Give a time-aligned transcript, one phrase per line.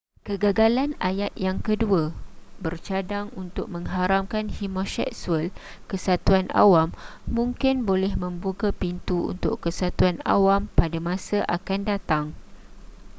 [0.27, 2.03] kegagalan ayat yang kedua
[2.63, 5.45] bercadang untuk mengharamkan homoseksual
[5.89, 6.89] kesatuan awam
[7.37, 12.25] mungkin boleh membuka pintu untuk kesatuan awam pada masa akan datang